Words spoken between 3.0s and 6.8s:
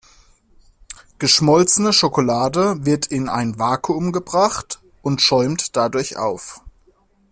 in ein Vakuum gebracht und schäumt dadurch auf.